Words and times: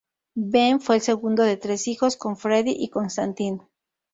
Ben 0.43 0.81
fue 0.81 0.95
el 0.95 1.03
segundo 1.03 1.43
de 1.43 1.57
tres 1.57 1.87
hijos, 1.87 2.17
con 2.17 2.35
Freddy 2.35 2.71
y 2.75 2.89
Constantine. 2.89 3.59